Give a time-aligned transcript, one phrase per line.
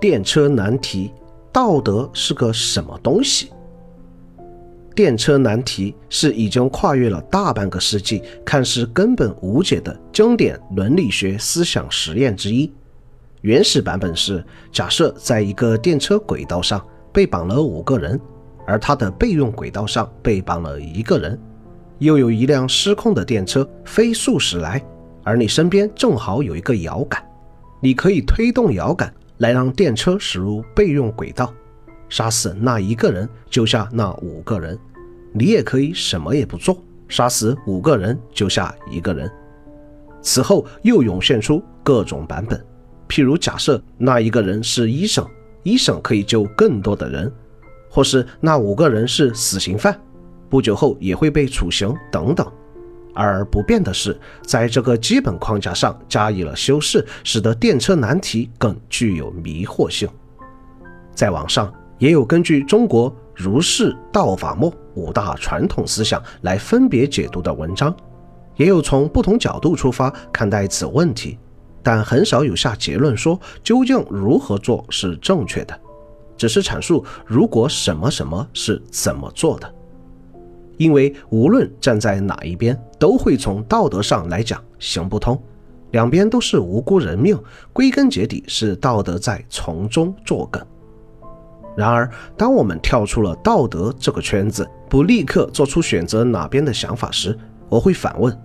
[0.00, 1.12] 电车难题：
[1.52, 3.50] 道德是个什么东西？
[4.94, 12.72] 电车难题是已经跨越了大半个世纪，看似根本无解的经典伦理学思想实验之一。
[13.40, 16.80] 原始版本是：假设在一个电车轨道上
[17.12, 18.20] 被绑了五个人，
[18.68, 21.36] 而它的备用轨道上被绑了一个人，
[21.98, 24.80] 又有一辆失控的电车飞速驶来，
[25.24, 27.20] 而你身边正好有一个摇杆，
[27.80, 29.12] 你可以推动摇杆。
[29.38, 31.52] 来让电车驶入备用轨道，
[32.08, 34.78] 杀死那一个人，救下那五个人。
[35.32, 36.76] 你也可以什么也不做，
[37.08, 39.30] 杀死五个人，救下一个人。
[40.20, 42.58] 此后又涌现出各种版本，
[43.08, 45.24] 譬如假设那一个人是医生，
[45.62, 47.30] 医生可以救更多的人；
[47.88, 49.96] 或是那五个人是死刑犯，
[50.48, 52.50] 不久后也会被处刑等等。
[53.26, 60.08] 而不变的是，在这个基本框架上加以了修饰，使得电车难题更具有迷惑性。
[61.14, 67.92] 在网上也有根据中国儒释道法墨五大传统思想来分别解读的文章，
[68.54, 71.36] 也有从不同角度出发看待此问题，
[71.82, 75.76] 但很少有下结论说究竟如何做是正确的，
[76.36, 79.74] 只是阐述如果什么什么是怎么做的。
[80.78, 85.38] 因为无论站在哪一边，都会从道德上来讲行不通，
[85.90, 87.38] 两边都是无辜人命，
[87.72, 90.64] 归根结底是道德在从中作梗。
[91.76, 98.36] 然而，当我们跳出了道德这个圈子，不立刻做出选择哪边的想法时，我会反问：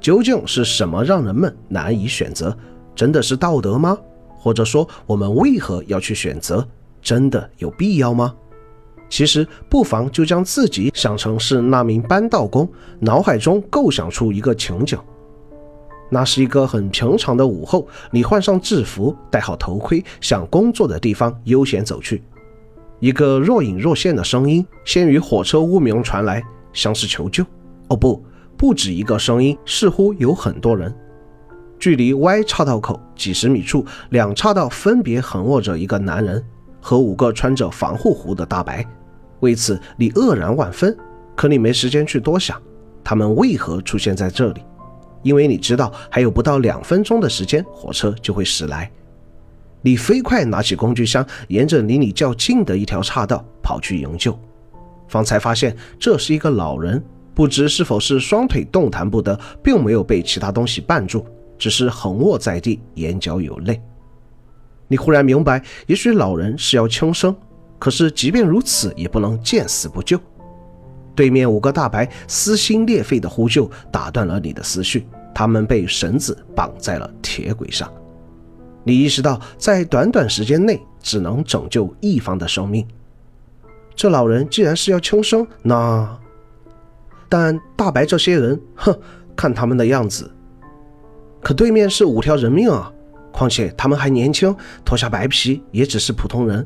[0.00, 2.56] 究竟是什么让人们难以选择？
[2.94, 3.96] 真的是道德吗？
[4.36, 6.66] 或者说，我们为何要去选择？
[7.00, 8.34] 真的有必要吗？
[9.12, 12.66] 其实不妨就将自己想成是那名搬道工，
[12.98, 14.98] 脑海中构想出一个情景。
[16.08, 22.22] 那是一个很平常的午后，你换上制服，戴好头盔，向工作的地方悠闲走去。
[23.00, 27.44] 一个若隐若现的声音先于火车屋鸣传来，像是求救。
[27.88, 28.24] 哦不，
[28.56, 30.90] 不止一个声音，似乎有很多人。
[31.78, 36.42] 距离 Y 岔道口几十米处，两岔道分别横卧着一个男人
[36.80, 38.82] 和五个穿着防护服的大白。
[39.42, 40.96] 为此，你愕然万分，
[41.36, 42.60] 可你没时间去多想，
[43.02, 44.62] 他们为何出现在这里？
[45.22, 48.90] 因为你知道还有不到两分钟的时间，火车就会驶来。
[49.82, 54.38] 你飞快拿起工具箱，沿着离你较近的一条岔道跑去营救，
[55.08, 57.02] 方才发现这是一个老人，
[57.34, 61.26] 不知是否是双腿动弹不得，并没有被其他东西绊住，
[61.58, 63.82] 只是横卧在地，眼角有泪。
[64.86, 67.34] 你忽然明白，也许老人是要轻生。
[67.82, 70.16] 可是，即便如此，也不能见死不救。
[71.16, 75.04] 对面五个大白撕心裂肺的呼救打断了你的思绪，
[75.34, 77.92] 他们被绳子绑在了铁轨上。
[78.84, 82.86] 你意识到，在短短时间内只能拯救一方的生命。
[83.96, 86.08] 这老人既然是要轻生，那……
[87.28, 88.96] 但大白这些人，哼，
[89.34, 90.30] 看他们的样子，
[91.42, 92.92] 可对面是五条人命啊！
[93.32, 94.54] 况且他们还年轻，
[94.84, 96.64] 脱下白皮也只是普通人。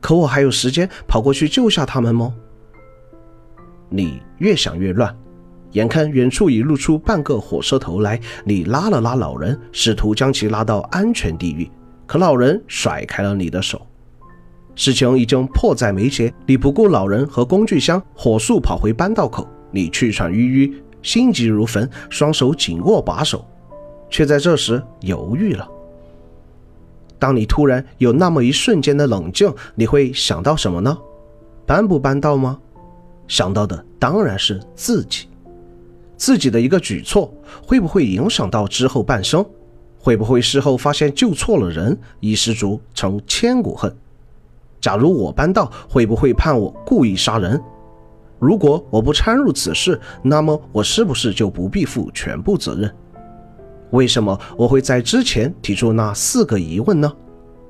[0.00, 2.34] 可我还有时间跑过去救下他们吗？
[3.88, 5.16] 你越想越乱，
[5.72, 11.70] 眼看远处已露出半个火车头来，你拉了拉老人，试图将其拉到安全地域，
[12.06, 13.80] 可老人甩开了你的手。
[14.74, 19.48] 事情已经迫在眉睫，你不顾老人和工具箱，火速跑回扳道口。
[19.70, 23.44] 你气喘吁吁，心急如焚，双手紧握把手，
[24.08, 25.68] 却在这时犹豫了。
[27.18, 30.96] 当你突然有那么一瞬间的冷静，你会想到什么呢？
[31.66, 32.58] 搬不搬到吗？
[33.26, 35.26] 想到的当然是自己，
[36.16, 39.44] 自己的一个举措会不会影响到之后半生？
[40.00, 43.94] 会不会事后发现救错了人，一失足成千古恨？
[44.80, 47.60] 假如我搬到，会不会判我故意杀人？
[48.38, 52.94] 如果我不掺入此事，那么我是不是就不必负全部责任？
[53.90, 57.12] 为什么我会在之前提出那四个疑问呢？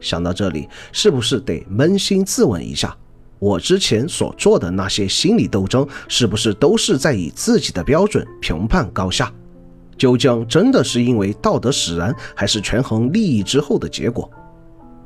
[0.00, 2.96] 想到这里，是不是得扪心自问一下，
[3.38, 9.32] 我之前所做的那些心理斗争，是不是都是在以自己的标准评判高下？
[9.96, 14.28] 究竟真的是因为道德使然，还是权衡利益之后的结果？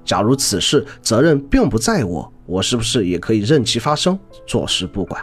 [0.05, 5.23] 假如此事责任并不在我，我是不是也可以任其发生，坐视不管？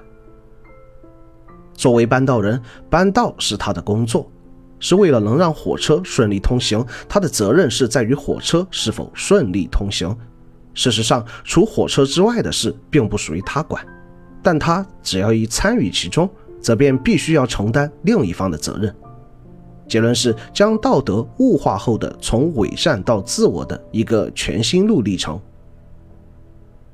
[1.74, 4.30] 作为扳道人，扳道是他的工作。
[4.84, 10.14] 是为了能让火车顺利通行，他的责任是在于火车是否顺利通行。
[10.74, 13.82] 事实上，除火车之外的事并不属于他管，
[14.42, 18.94] 但他只要一参与其中，则便必须要承担另一方的责任。
[19.88, 25.40] 结论是将道德物化后的从伪善到自我的一个全新路历程。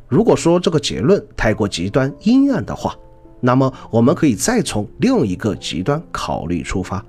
[0.07, 2.95] 如果说这个结论太过极端阴暗的话，
[3.41, 7.03] 那么我们可以再从另一个极端考虑出发。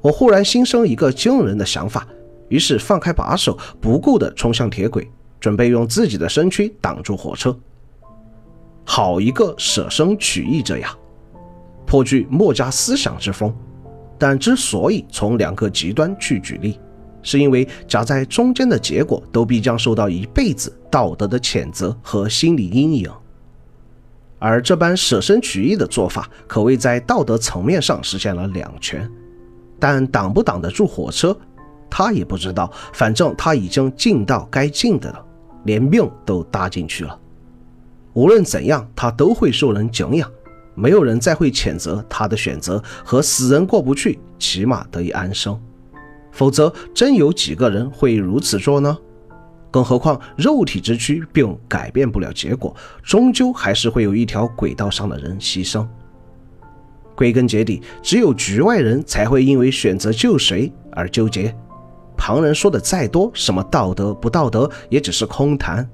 [0.00, 2.06] 我忽然心生一个惊人的想法，
[2.48, 5.10] 于是放开把手，不顾地冲向铁轨，
[5.40, 7.56] 准备用自己的身躯挡住火车。
[8.84, 10.96] 好一个舍生取义者呀！
[11.84, 13.54] 颇具墨家思想之风。
[14.18, 16.80] 但之所以从两个极端去举例，
[17.22, 23.10] 是因为夹在中间的结果都必将受到一辈子道德的谴责和心理阴影。
[24.38, 29.10] 而这般舍身取义的做法，可谓在道德层面上实现了两全。
[29.78, 31.36] 但挡不挡得住火车，
[31.90, 32.72] 他也不知道。
[32.92, 35.24] 反正他已经尽到该尽的了，
[35.64, 37.18] 连命都搭进去了。
[38.12, 40.30] 无论怎样，他都会受人敬仰。
[40.74, 45.58] 没有人再会谴责他的选择，和死人过不去，起码得以安生。
[46.32, 48.96] 否则，真有几个人会如此做呢？
[49.70, 55.86] 更何况，肉体之躯并改变不了结果，终究还是会有一条轨道上的人牺牲。
[57.16, 61.52] 归根结底，只有局外人才会因为选择救谁而纠结。
[62.16, 65.88] 旁人说的再多，什么道德不道德，也只是空谈。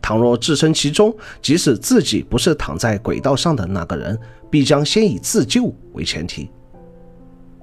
[0.00, 4.18] 倘若置身其中，即使自己不是躺在轨道上的那个人，
[4.50, 6.50] 必将先以自救为前提。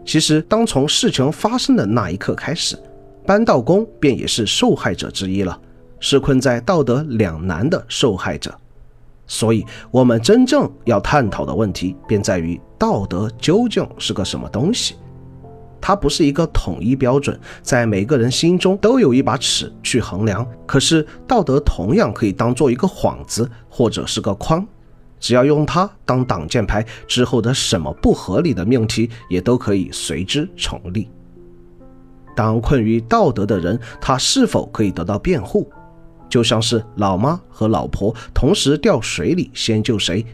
[0.05, 2.77] 其实，当从事情发生的那一刻开始，
[3.25, 5.59] 扳道工便也是受害者之一了，
[5.99, 8.53] 是困在道德两难的受害者。
[9.29, 14.95] 所以，我们真正要探讨的问题，便在于道德究竟是个什么东西。
[15.79, 20.45] 它不是一个统一标准，在每个人心中都有一把尺去衡量。
[20.65, 24.65] 可是道德同样可以当做一个幌子，或者是个框，
[25.19, 31.07] 只要用它当挡箭牌，之后的什么不合理的命题也都可以随之成立。
[32.35, 35.69] 当困于道德的人，他是否可以得到辩护？
[36.29, 40.25] 就像是老妈和老婆同时掉水里，先救谁，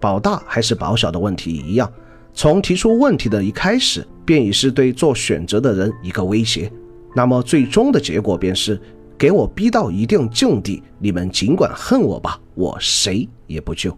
[0.00, 1.90] 保大还是保小的问题一样。
[2.34, 6.70] 从提出问题的一开始，便已是对做选择的人一个威胁。
[7.14, 8.80] 那么最终的结果便是，
[9.16, 13.96] 给我逼到一定境地，你们尽管恨我吧，我谁也不救。